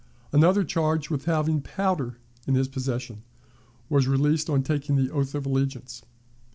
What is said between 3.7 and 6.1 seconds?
was released on taking the oath of allegiance.